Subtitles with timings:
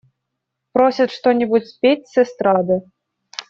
[0.73, 2.81] Просят что-нибудь спеть с эстрады.